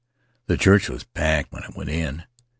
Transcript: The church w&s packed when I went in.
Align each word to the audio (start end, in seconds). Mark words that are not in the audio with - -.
The 0.47 0.57
church 0.57 0.87
w&s 0.87 1.03
packed 1.03 1.51
when 1.53 1.63
I 1.63 1.69
went 1.75 1.91
in. 1.91 2.23